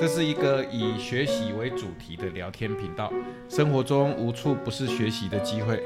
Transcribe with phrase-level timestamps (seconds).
[0.00, 3.12] 这是一个以学习为主题的聊天频道。
[3.48, 5.82] 生活中无处不是学习的机会。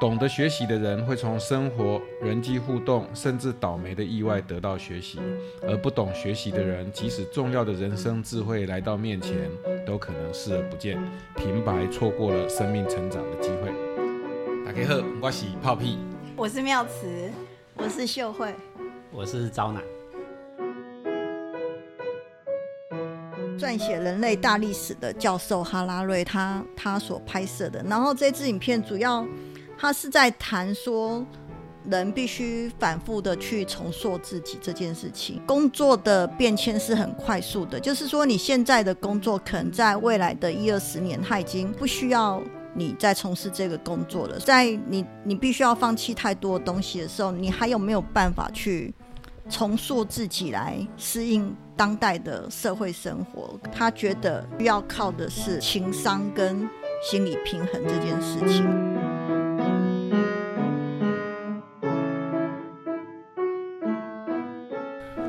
[0.00, 5.20] 懂得学习的人会从生活、人际互动，甚至倒霉的意外得到学习；
[5.62, 9.48] 而不懂学习的人，即使重要的人生智慧来到面前，
[9.86, 11.00] 都可能视而不见，
[11.36, 13.72] 平白错过了生命成长的机会。
[14.66, 15.98] 大家好，我是泡屁，
[16.34, 17.30] 我是妙慈，
[17.76, 18.52] 我是秀慧，
[19.12, 19.80] 我是招奶。
[23.62, 27.80] 撰写人类大历史的教授哈拉瑞，他他所拍摄的。
[27.84, 29.24] 然后这支影片主要，
[29.78, 31.24] 他是在谈说，
[31.88, 35.40] 人必须反复的去重塑自己这件事情。
[35.46, 42.42] 工作的变迁是很快速的，就是说你现在的工作，可能在未来的一二十年，他已经不需要
[42.74, 44.40] 你再从事这个工作了。
[44.40, 48.92] 在你你必须要放弃太多东西的时候，你还有没有办法去？
[49.50, 56.68] 重塑自己来适应当代的社会生活，他觉得需要靠的是情商跟
[57.02, 58.64] 心理平衡这件事情。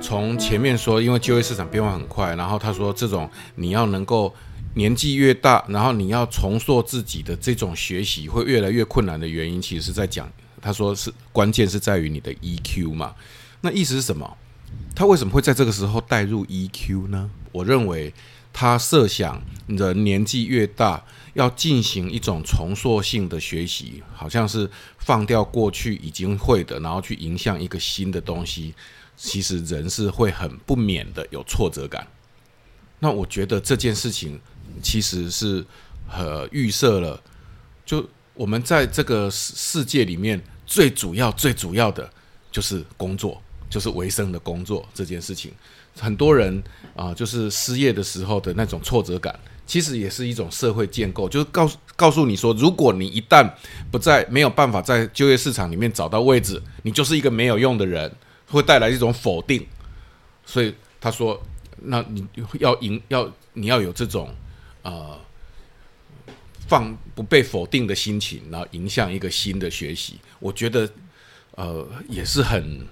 [0.02, 4.32] 从前面说，因为就业市场变化很快，然后他说这种你要能够
[4.76, 10.30] 年纪越大，然后你要重塑自己的这种学习会越来越困难的原因，其实是在讲，
[10.62, 13.16] 他说是关键是在于你的 EQ 嘛。
[13.62, 14.38] 那意思是什么？
[14.96, 17.30] 他为什么会在这个时候带入 EQ 呢？
[17.52, 18.14] 我认为
[18.52, 28.74] 他设想人年纪越大，要进行一种重塑性的学习，好像是放掉过去已经会的，然后去迎向一个新的东西。
[29.16, 32.08] 其实人是会很不免的有挫折感。
[33.00, 34.40] 那我觉得这件事情
[34.82, 35.66] 其实是
[36.12, 37.22] 呃预设了，
[37.86, 42.12] 就我们在这个世世界里面最主要、最主要的
[42.52, 43.42] 就是工作。
[43.74, 45.52] 就是维生的工作这件事情，
[46.00, 46.62] 很多人
[46.96, 49.34] 啊，就是失业的时候的那种挫折感，
[49.66, 53.52] 其实也是一种社会建构，就是告诉告诉你说，如果你一旦
[53.90, 58.16] 不在没有办法在就业市场里面找到位置，你就是一个没有用的人，
[58.46, 59.66] 会带来一种否定。
[60.46, 60.72] 所以
[61.02, 61.42] 他说，
[61.82, 62.24] 那你
[62.60, 64.30] 要赢，要你要有这种
[64.84, 65.20] 呃
[66.68, 70.20] 放不被否定的心情，然后迎向一个新的学习。
[70.38, 70.88] 我觉得
[71.56, 72.86] 呃也是很。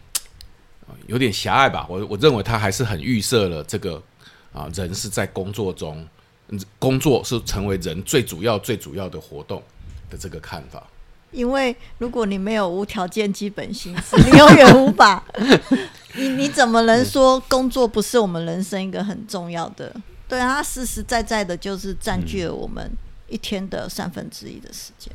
[1.07, 4.01] 有点狭隘吧，我我认为他还是很预设了这个
[4.53, 6.07] 啊，人是在工作中，
[6.77, 9.61] 工作是成为人最主要最主要的活动
[10.09, 10.85] 的这个看法。
[11.31, 15.23] 因为如果你没有无条件基本心思，你永远无法，
[16.15, 19.95] 你你怎么能说工作不是我们人生一个很重要的？
[20.27, 22.91] 对啊，它实实在在的就是占据了我们
[23.29, 25.13] 一天的三分之一的时间，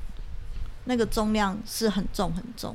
[0.85, 2.75] 那个重量是很重很重。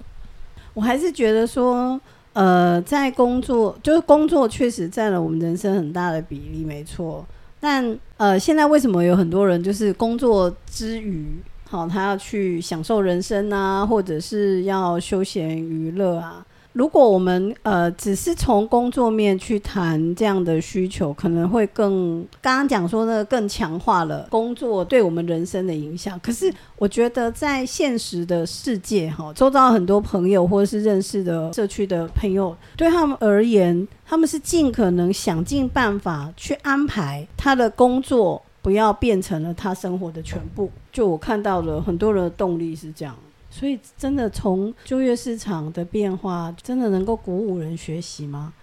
[0.73, 1.99] 我还是觉得说。
[2.33, 7.25] 呃，在工作就是工作，确实占了我们人生很大的比例，没错。
[7.59, 11.25] 但呃，现在为什么有很多人就是工作之余，
[11.69, 16.45] 好，他要去享受人生啊，或者是要休闲娱乐啊？
[16.73, 26.19] 如果我们呃只是从工作面去谈这样的需求，可能会更刚刚讲说呢，更强化了工作对我们人生的影响。
[26.21, 40.71] 可是我觉得在现实的世界哈，周遭很多朋友或者是认识的社区的朋友，对他们而言，他们是尽可能想尽办法去安排他的工作，不要变成了他生活的全部。
[40.91, 43.15] 就我看到了很多人的动力是这样。
[43.53, 48.53] 所以，真的从就业市场的变化，真的能够鼓舞人学习吗？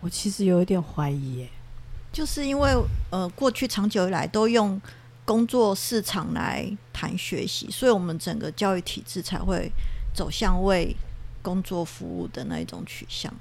[0.00, 1.48] 我其实有一点怀疑耶。
[2.10, 2.74] 就是因为
[3.10, 4.80] 呃，过去长久以来都用
[5.26, 9.70] 工作市场来谈学习，所以我们整个教育体制才会
[10.14, 10.96] 走向为
[11.42, 13.32] 工作服务的那一种取向。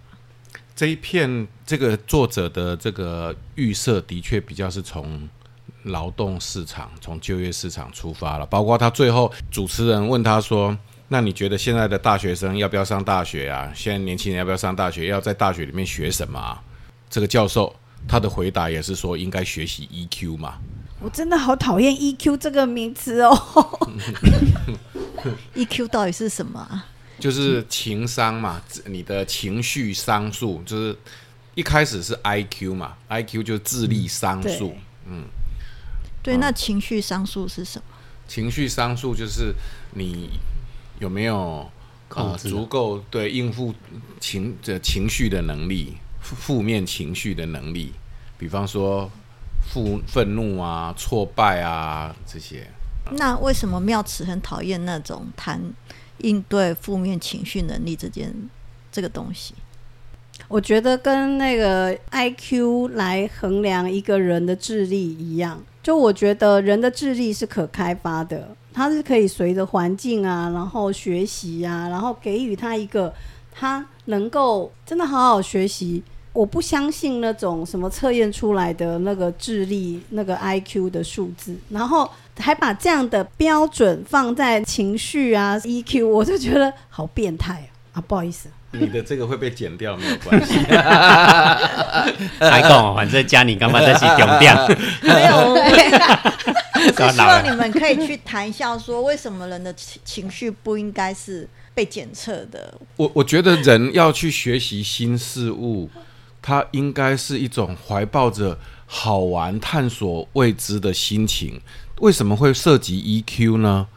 [0.76, 5.28] 这一片这个作者的这个预设，的确比较是从
[5.84, 8.46] 劳动市场、从就业市场出发了。
[8.46, 10.78] 包括他最后主持人问他说。
[11.10, 13.72] 那你觉得现在的大学生要不要上大学啊？
[13.74, 15.08] 现在年轻人要不要上大学？
[15.08, 16.60] 要在大学里面学什么？
[17.10, 17.74] 这个教授
[18.08, 20.58] 他的回答也是说应该学习 EQ 嘛。
[21.00, 23.32] 我真的好讨厌 EQ 这个名词哦。
[25.56, 26.84] EQ 到底是什么？
[27.20, 30.96] 就是情商嘛，你的情绪商数就是
[31.56, 34.76] 一开始是 IQ 嘛，IQ 就是智力商数。
[35.08, 35.24] 嗯，
[36.22, 37.86] 对，那情绪商数是什么？
[38.28, 39.54] 情绪商数就是
[39.94, 40.32] 你。
[41.00, 41.70] 有没有
[42.10, 43.74] 啊足够对应付
[44.20, 47.94] 情的情绪的能力，负面情绪的能力，
[48.38, 49.10] 比方说
[49.72, 52.68] 负愤怒啊、挫败啊这些。
[53.12, 55.62] 那为什么妙慈很讨厌那种谈
[56.18, 58.34] 应对负面情绪能力这件
[58.92, 59.54] 这个东西？
[60.48, 73.12] 我觉得跟那个 I Q 来衡量一个人的智力一样，就我觉得人的智力是可开发的，他是可以随着环境啊，然后学习啊，然后给予他一个
[73.52, 76.04] 他能够真的好好学习。
[76.32, 82.08] 我不相信那种什么测验出来的那个智力、那个 I Q 的数字，然后
[82.38, 87.98] 还把这样的标准放在情绪啊 E Q，我就觉得好变态啊！
[87.98, 88.48] 啊，不好意思。
[88.72, 90.58] 你的这个会被剪掉，没有关系。
[92.40, 94.56] 还讲，反正加你干嘛在去重点？
[95.02, 95.56] 没有，
[96.96, 102.74] 是希望你们可以去谈一下，说为什么人的情情绪不应该是被检测的。
[102.98, 105.90] 我我觉得人要去学习新事物，
[106.42, 111.62] 它应该是一种怀抱着好玩、探索未知的心情。
[112.00, 113.88] 为什么会涉及 EQ 呢？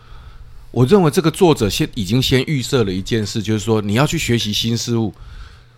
[0.73, 5.13] 我认为这个作者先已经先预设了一件事，就是说你要去学习新事物，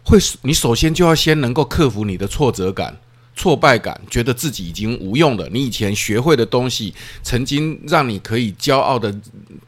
[0.05, 2.99] 会你首先就要先能够克服你的挫折感、
[3.35, 5.49] 挫败感，觉得自己已经无用了。
[5.51, 6.93] 你以前学会的东西，
[7.23, 9.15] 曾经让你可以骄傲的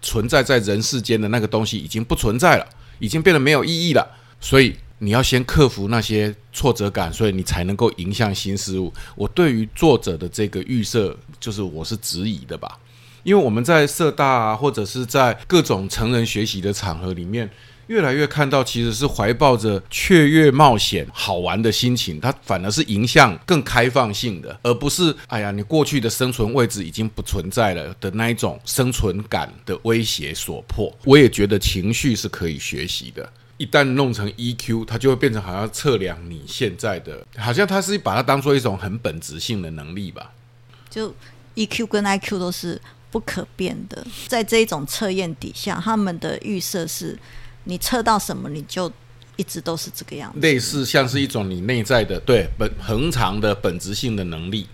[0.03, 2.67] 存在在人世间的那个东西，已经不存在了，
[2.99, 4.07] 已经变得没有意义了。
[4.41, 8.93] 所以你要先克服那些挫折感，所以你才能够迎向新事物。
[9.17, 12.79] 我对于作者的这个预设，就是我是质疑的吧。
[13.25, 17.51] 因为我们在社大啊，或者是在各种成人学习的场合里面，
[17.87, 30.95] 越来越看到其实是怀抱着雀跃、冒险、好玩的心情，它反而是迎向更开放性的，而不是哎呀，你过去的生存位置已经不存在了的那一种生存感的威胁所迫。
[31.05, 33.27] 我也觉得情绪是可以学习的，
[33.57, 40.31] 一旦弄成 EQ，它就会变成好像测量你现在的，好像它是把它当做一种很本质性的能力吧。
[40.91, 41.15] 就
[41.55, 42.79] EQ 跟 IQ 都是。
[43.15, 47.17] 不可变的，在这一种测验底下，他们的预设是，
[47.63, 48.91] 你测到什么，你就
[49.37, 50.41] 一直都是这个样子。
[50.41, 54.67] 类似像是一种你内在的对本恒常的本质性的能力。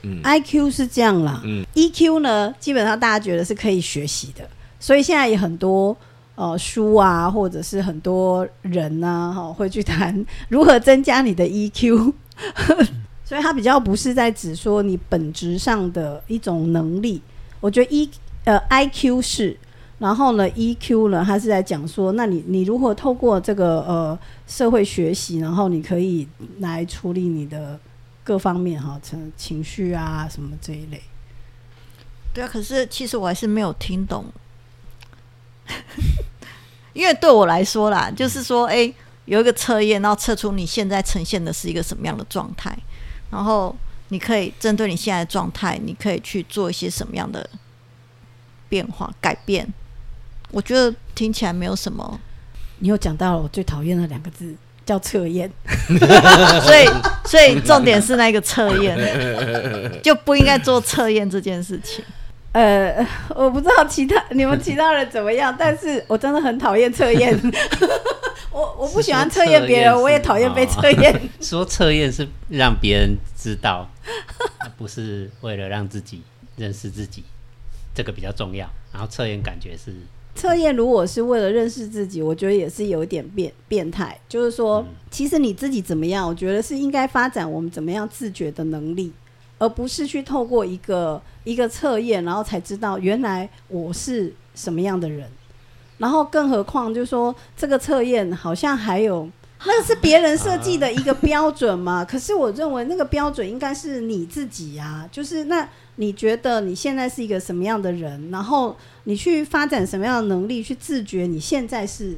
[0.00, 1.42] 嗯，I Q 是这样啦。
[1.44, 4.48] 嗯，E Q 呢，基本上大家觉得是可以学习的，
[4.80, 5.94] 所以现在也很多
[6.34, 12.14] 呃书啊，或者是很多人呢，哈，会去谈 如何增加你的 E Q。
[13.22, 17.20] 所以它比较不是在指说你本质上的一种能力。
[17.62, 18.10] 我觉得 E
[18.44, 19.56] 呃 I Q 是，
[20.00, 24.18] 然后呢 E Q 呢，他是在讲说，那你你如何透过这个呃
[24.48, 26.26] 社会学习，然后你可以
[26.58, 27.78] 来处理你的
[28.24, 31.00] 各方面哈，情情绪啊什么这一类。
[32.34, 34.24] 对啊，可是其实我还是没有听懂，
[36.92, 38.92] 因为对我来说啦，就是说，哎，
[39.26, 42.76] 有一个测验，然后测出你现在呈现的是一个什么样的状态，
[43.30, 43.72] 然后。
[44.12, 47.48] 你可以针对你现在的状态，你可以去做一些什么样的
[48.68, 49.66] 变化改变？
[50.50, 52.20] 我觉得听起来没有什么。
[52.80, 54.54] 你又讲到了我最讨厌的两个字，
[54.84, 55.50] 叫测验。
[55.88, 56.86] 所以，
[57.24, 58.98] 所以重点是那个测验，
[60.02, 62.04] 就不应该做测验这件事情。
[62.52, 62.94] 呃，
[63.34, 67.34] 我不知道其他你们其他人怎么样，但是我真的很讨厌测验。
[68.52, 71.20] 我我不喜欢测验别人，我也讨厌被测验。
[71.40, 73.88] 说测验是让别人知道，
[74.76, 76.22] 不是为了让自己
[76.56, 77.24] 认识自己，
[77.94, 78.68] 这个比较重要。
[78.92, 79.92] 然后测验感觉是
[80.34, 84.18] 测验，如果是为了认识自己，我觉得也是有点变变态。
[84.28, 89.12] 就是说，其实你自己怎么样，我觉得是应该发展我们怎么样自觉的能力，
[89.58, 95.26] 而不是去透过一个一个测验，然后才知道原来我是什么样的人。
[95.98, 99.28] 然后，更何况，就是说，这个测验好像还有，
[99.64, 102.02] 那个是别人设计的一个标准嘛？
[102.08, 105.08] 可是我认为那个标准应该是你自己呀。
[105.12, 108.30] 就是那你觉得你现在是一个什么样的人？
[108.32, 112.16] 然后你去发展什么样的能力，去自觉你现在是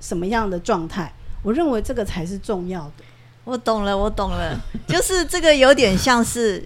[0.00, 1.12] 什么样的状态？
[1.42, 3.04] 我认为这个才是重要的。
[3.42, 4.56] 我懂了，我懂了，
[4.86, 6.64] 就是这个有点像是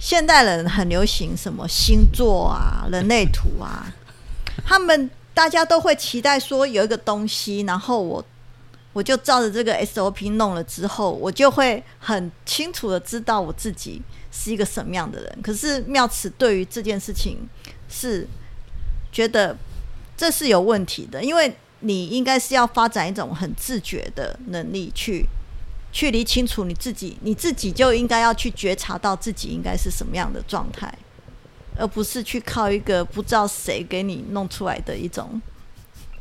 [0.00, 3.86] 现代人很流行什么星座啊、人类图啊，
[4.66, 5.08] 他们。
[5.38, 8.24] 大家都会期待说有一个东西，然后我
[8.92, 14.02] 我就照着这个 SOP 弄了之后，我就会很清楚的知道我自己
[14.32, 15.38] 是一个什么样的人。
[15.40, 17.48] 可是妙慈对于这件事情
[17.88, 18.26] 是
[19.12, 19.56] 觉得
[20.16, 25.24] 这是有问题的，因为你应该是要发展一种很自觉的能力，去
[25.92, 30.92] 去理清楚你自己，你自己就应该要去觉察到自己应该是什么样的状态。
[31.78, 35.40] 而不是去靠一个不知道谁给你弄出来的一种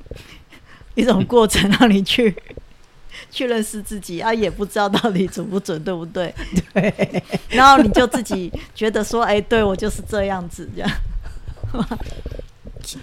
[0.96, 2.36] 一种过程，让你去
[3.32, 6.34] 去认识自己啊，也不知道到底准不准，对不对？
[6.74, 7.24] 对。
[7.50, 10.92] 然后你就自己觉得说，哎，对我就是这样子，这样。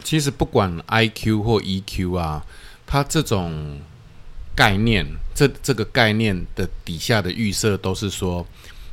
[0.03, 2.47] 其实不管 I Q 或 E Q 啊，
[2.87, 3.81] 它这种
[4.57, 8.47] 概念，这这个概念的底下的预设都是说，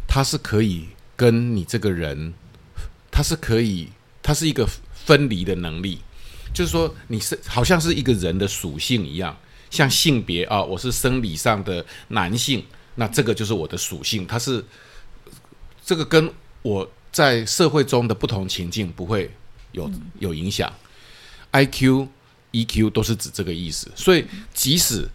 [0.08, 2.34] 它是可以跟你这个人，
[3.12, 3.90] 它是可以，
[4.24, 6.00] 它是一个分离的能力，
[6.54, 9.38] 就是说你是好像是一个人的属性一样，
[9.70, 12.64] 像性别啊，我是生理上的男性，
[12.96, 14.64] 那这个就是我的属性，它是
[15.86, 19.30] 这个跟我在社会中的不同情境不会
[19.74, 20.72] 有有影响
[21.52, 22.08] ，IQ、
[22.54, 25.06] EQ 都是指这个意思，所以即使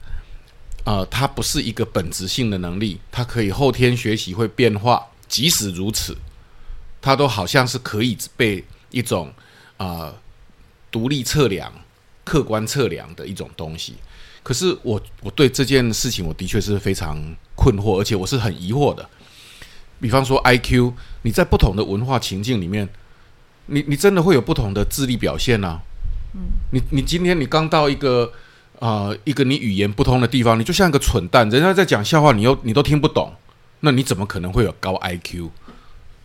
[0.85, 5.05] 呃，它不是一个本质性的能力，它可以后天学习会变化。
[5.29, 6.17] 即使如此，
[7.07, 9.33] 它都好像是可以被一种
[9.77, 10.13] 啊、
[10.91, 11.73] 独立测量、
[12.25, 13.95] 客观测量的一种东西。
[14.43, 17.17] 可是我我对这件事情，我的确是非常
[17.55, 19.09] 困惑，而且我是很疑惑的。
[20.01, 22.89] 比方说 IQ，你在不同的文化情境里面，
[23.67, 25.81] 你你真的会有不同的智力表现啊。
[26.35, 26.41] 嗯，
[26.73, 28.33] 你你今天你刚到一个
[28.81, 33.33] 啊、一个你语言不通的地方，你就像一个蠢蛋，人家在讲笑话，你又你都听不懂，
[33.81, 35.51] 那你怎么可能会有高 IQ？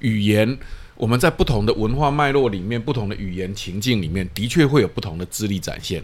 [0.01, 0.58] 语言
[0.96, 6.03] 我们在不同的文化脉络里面、不同的语言情境里面，的确会有不同的智力展现。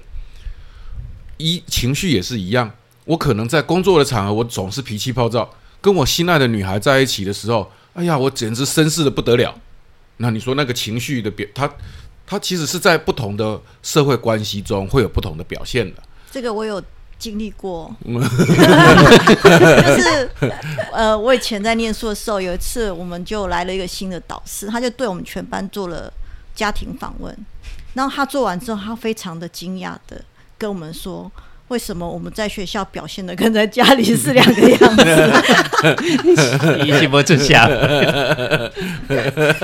[1.38, 2.72] 一情绪也是一样，
[3.06, 9.54] 我可能在工作的场合，我总是脾气暴躁，跟我心爱的女孩在一起的时候，哎呀，我简直绅士的不得了。
[10.18, 11.72] 那你说那个情绪的表，它
[12.26, 16.02] 它其实是在不同的社会关系中会有不同的表现的。
[16.32, 16.82] 这个我有
[17.20, 18.10] 经历过， 就
[20.02, 20.30] 是
[20.92, 26.12] 呃，我以前在念书的时候，有一次我们就来了一个新的导师，他就对我们全班做了
[26.56, 27.36] 家庭访问，
[27.94, 30.24] 然后他做完之后，他非常的惊讶的
[30.58, 31.32] 跟我们说。
[31.70, 35.04] 为什么我们在学校表现的跟在家里是两个样子？
[36.86, 37.68] 一气不之下，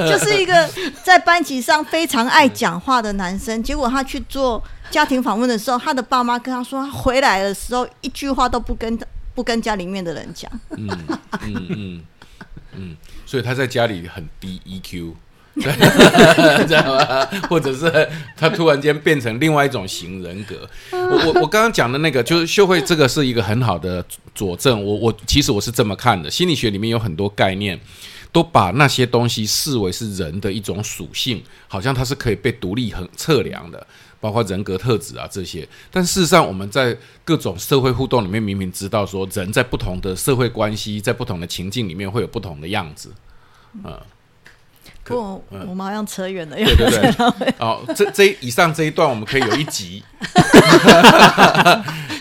[0.07, 0.69] 就是一个
[1.01, 9.00] 在班级上非常爱讲话的男生，结果他去做家庭访问的时候，他的爸妈跟他说，他回来的时候一句话都不跟
[9.33, 10.51] 不跟家里面的人讲。
[10.72, 10.89] 嗯
[11.41, 12.01] 嗯嗯
[12.75, 15.13] 嗯，所以他在家里很低 EQ，
[15.55, 15.72] 对
[16.67, 17.25] 知道吗？
[17.50, 20.67] 或者是他突然间变成另外一种型人格。
[20.91, 24.83] 我我我刚刚讲的那个，就是秀慧，这个是一个很好的佐证。
[24.83, 27.79] 我我其实我是这么看的，心理学里面有很多概念。
[28.31, 33.86] 都把那些东西视为是人的一种属性，好像它是可以被独立很测量的，
[34.19, 35.69] 包括人格特质啊这些。
[35.91, 43.13] 但事实上，我们在各种社会互动里面，明明知道说，人在不同的社会关系，在不同的情境里面会有不同的样子。
[43.83, 43.95] 嗯，
[45.05, 47.53] 不过我们好像扯远了，对对对。
[47.59, 50.03] 哦， 这这一以上这一段我们可以有一集。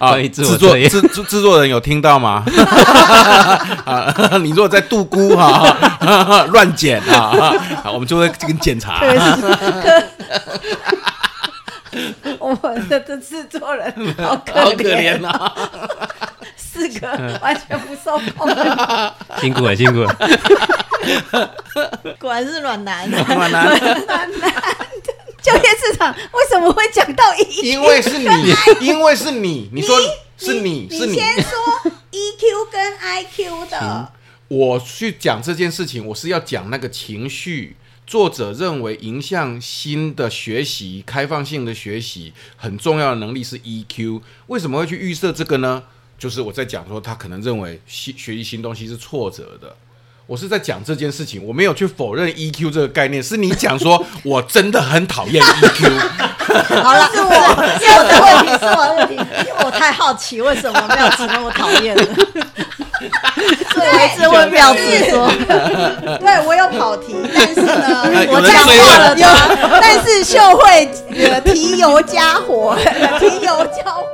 [0.00, 2.45] 啊，制作制制制作人有听到吗？
[3.87, 7.54] 啊，你如果在杜姑哈乱剪啊，
[7.85, 9.00] 啊我们就会跟检查。
[12.40, 15.52] 我们的这制作人好可好可怜啊！
[16.57, 17.07] 四个
[17.40, 18.49] 完全不受控。
[19.40, 20.16] 辛苦了，辛苦了。
[22.19, 23.11] 果然是软男。
[23.11, 23.79] 暖男，
[25.43, 27.71] 就业市场为什么会讲到一？
[27.71, 29.99] 因为是你，因为是你，你说
[30.37, 31.51] 是你是你，先说
[32.11, 34.13] EQ 跟 IQ 的，
[34.49, 37.77] 我去讲这件事情，我是要讲那个情绪。
[38.05, 44.21] 作者认为，迎向新的学习、开放性的学习很重要的能力是 EQ。
[44.49, 45.85] 为什么会去预设这个呢？
[46.19, 49.75] 就是我在讲说，他可能认为新学习新东西是挫折的。
[50.26, 55.91] 我是在讲这件事情，我没有去否认 EQ 这个概念，是你讲说 我真的很讨厌 EQ。
[56.83, 57.31] 好了，是我
[57.81, 62.02] 是我的问题，是我的问题，因为我太好奇为什么没有提那么讨厌了。
[63.75, 65.29] 所以我一直问表子说，
[66.19, 69.26] 对我有跑题，但是呢，我讲话了，有，
[69.81, 70.88] 但是秀慧
[71.31, 72.76] 呃提油加火，
[73.19, 74.12] 提油加火。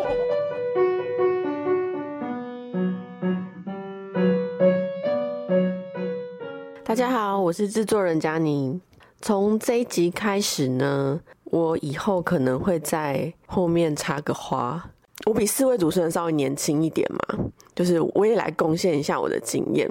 [6.88, 8.80] 大家好，我是制作人佳妮。
[9.21, 14.83] 从这一集开始呢，我以后可能会在后面插个花。
[15.26, 19.87] 我比四位主持人稍微年轻一点嘛，就是我也来贡献一下我的经验。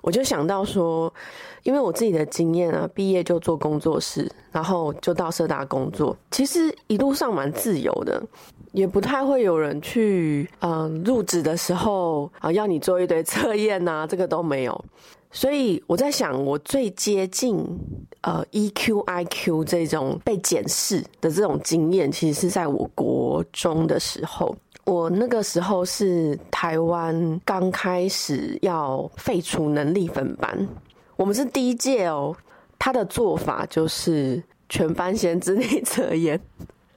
[0.00, 1.14] 我就想到说，
[1.62, 8.20] 因为我自己的经验啊，毕业就做工作室，然后就到社大工作，其实一路上蛮自由的。
[8.72, 14.84] 也不太会有人去，嗯、入职的时候啊、要你做一堆测验呐，这个都没有。
[15.34, 17.66] 所以我在想，我最接近
[18.20, 24.54] 呃 EQ、IQ 这种被检视的这种经验，其实是在我国中的时候。
[24.84, 30.68] 我那个时候是台湾刚开始要废除能力分班，
[31.16, 32.36] 我们是第一届哦。
[32.78, 36.38] 他的做法就是全班先智力测验，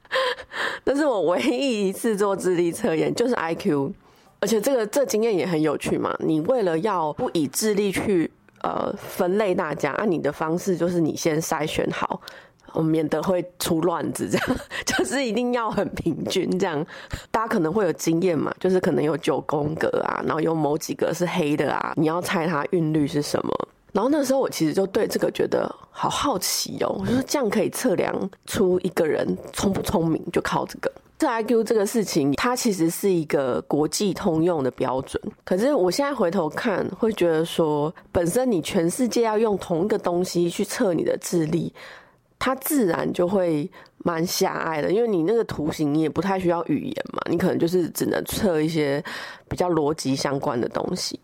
[0.83, 3.93] 那是我唯一一次做智力测验，就是 IQ。
[4.39, 6.15] 而且这个这经验也很有趣嘛。
[6.19, 8.29] 你为了要不以智力去
[8.61, 12.21] 呃分类大家，按你的方式就是你先筛选好。
[12.73, 16.85] 我免得会出乱子，这样 就是一定要很平均，这样
[17.31, 23.69] 大家可能会有经验嘛，就是可能有九宫格啊，然后有某几个是黑的啊，你要猜它韵律是什么。
[23.93, 28.13] 然后那时候我其实就对这个觉得好好奇哦，我说这样可以测量
[28.45, 30.91] 出一个人聪不聪明，就靠这个。
[31.17, 35.21] 测 IQ 这个事情，它其实是一个国际通用的标准。
[35.43, 41.73] 可是我现在回头看，会觉得说，本身你全世界要用同一个东西去测你的智力。
[42.37, 43.67] 它自然就会
[43.99, 49.03] 蛮狭隘的，因为你那个图形你也不太需要语言嘛，你可能就是只能测一些
[49.47, 51.17] 比较逻辑相关的东西。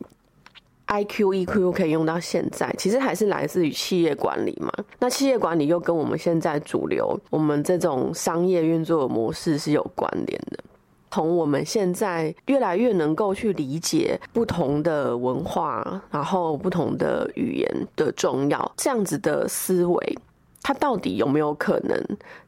[0.92, 4.70] I Q E Q 可以用到现在，其实还是来自于企业管理嘛。
[5.00, 10.60] 那企业管理又跟我们现在主流我们这种商业运作的模式是有关联的。
[11.10, 20.18] 从我们现在越来越能够去理解不同的文化，然后不同的语言的重要，这样子的思维。
[20.64, 22.00] 它到底有没有可能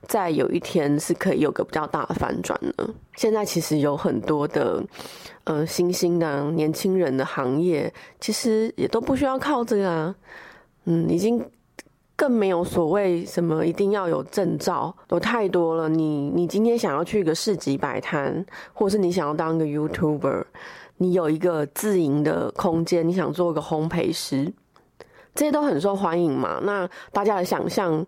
[0.08, 2.88] 在有一天是可以有个比较大的反转呢？
[3.16, 4.84] 现在其实有很多的，
[5.46, 10.16] 呃，新兴的年轻人的行业，其实也都不需要靠这个啊。
[10.86, 11.44] 嗯，已经
[12.16, 15.90] 更没有所谓什么一定要有证照，有太多了。
[15.90, 20.44] 你你今天想要去一个市集摆摊，或是你想要当一个 YouTuber，
[20.98, 24.52] 你有一个自营的空间，你想做一个烘焙师。
[25.36, 26.60] 这些都很受欢迎嘛？
[26.64, 28.06] 那大家的想象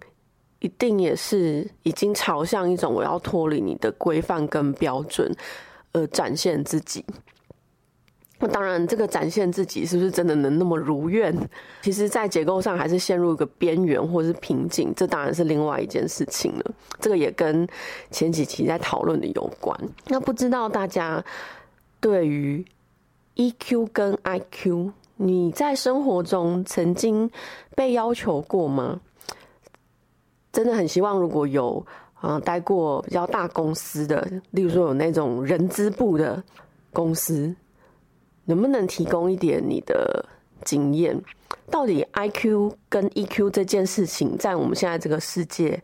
[0.59, 5.29] 一定也是已经朝向一种我要脱离你的规范跟标准，
[5.95, 7.05] 呃，展现自己。
[8.37, 11.33] 那当然，这个展现自己是不是真的能那么如愿？
[11.83, 16.71] 其实，在结构上还是陷入一个边缘或是瓶颈，这当然是另外一件事情了。
[16.99, 17.65] 这个也跟
[18.11, 19.79] 前几期在讨论的有关。
[20.07, 21.23] 那不知道大家
[22.01, 22.65] 对于
[23.35, 24.91] EQ 跟 IQ？
[25.15, 27.31] 你在生活中曾经
[27.73, 28.99] 被要求过吗？
[30.51, 31.85] 真的很希望如果有
[32.19, 36.43] 啊，待过比较大公司的，例如说有那种人资部的
[36.91, 37.55] 公司，
[38.45, 40.25] 能不能提供一点你的
[40.63, 41.21] 经验？
[41.69, 45.81] 到底 I Q 跟 E Q 这件事情，在我们现在这个世界，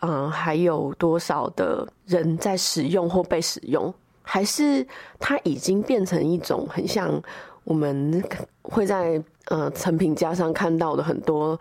[0.00, 3.92] 嗯，还有多少的人在使用或被使用？
[4.22, 4.86] 还是
[5.18, 7.22] 它已经变成一种很像？
[7.64, 8.22] 我们
[8.60, 11.58] 会在呃成品架上看到的很多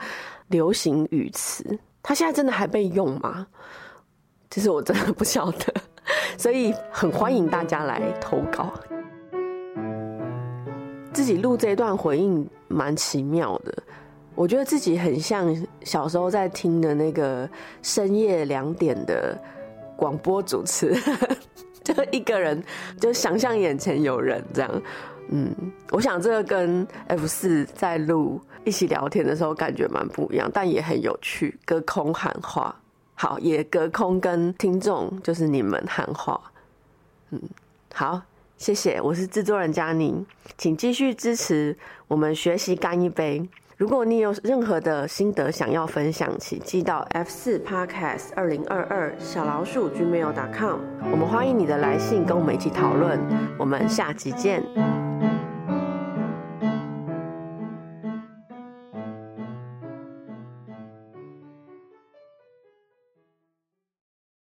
[0.49, 3.47] 流行语词，它现在真的还被用吗？
[4.53, 5.73] 其实我真的不晓得，
[6.37, 8.71] 所以很欢迎大家来投稿。
[11.11, 13.73] 自己录这段回应蛮奇妙的，
[14.35, 15.51] 我觉得自己很像
[15.83, 17.49] 小时候在听的那个
[17.81, 19.35] 深夜两点的
[19.97, 20.95] 广播主持，
[21.83, 22.63] 就一个人
[22.99, 24.81] 就想象眼前有人这样。
[25.29, 25.51] 嗯，
[25.89, 31.59] 我想这个跟 F 四在录一起聊天的时候感觉蛮不一样，但也很有趣。
[31.65, 32.75] 隔空喊话，
[33.15, 36.39] 好，也隔空跟听众就是你们喊话。
[37.31, 37.39] 嗯，
[37.93, 38.21] 好，
[38.57, 40.25] 谢谢，我是制作人佳宁，
[40.57, 43.47] 请继续支持我们学习干一杯。
[43.75, 50.79] 如果你有任何的心得想要分享，请寄到 F 四 Podcast 二零二二小老鼠 gmail.com，
[51.11, 53.19] 我们欢迎你的来信，跟我们一起讨论。
[53.57, 55.02] 我们下集见。